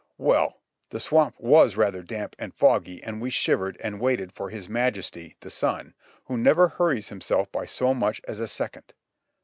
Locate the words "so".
7.67-7.93